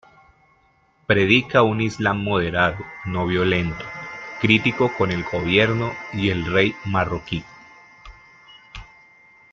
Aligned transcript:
Predica 1.05 1.61
un 1.61 1.79
Islam 1.79 2.23
moderado 2.23 2.79
no 3.05 3.27
violento, 3.27 3.85
crítico 4.41 4.91
con 4.97 5.11
el 5.11 5.23
gobierno 5.23 5.93
y 6.13 6.31
el 6.31 6.51
rey 6.51 6.73
marroquí. 6.85 7.45